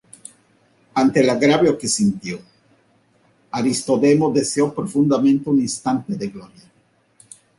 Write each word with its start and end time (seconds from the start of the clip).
Ante 0.95 1.19
el 1.19 1.29
agravio 1.29 1.77
que 1.77 1.87
sintió, 1.87 2.39
Aristodemo 3.51 4.31
deseó 4.31 4.73
profundamente 4.73 5.47
un 5.51 5.59
instante 5.59 6.15
de 6.15 6.27
gloria. 6.27 6.71